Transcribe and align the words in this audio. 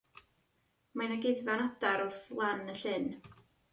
Mae 1.01 1.11
'na 1.11 1.17
guddfan 1.25 1.63
adar 1.67 2.03
wrth 2.07 2.25
lan 2.41 2.65
y 2.77 2.79
llyn. 2.85 3.07